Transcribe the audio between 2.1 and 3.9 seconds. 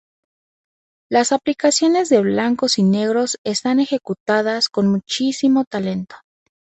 blancos y negros están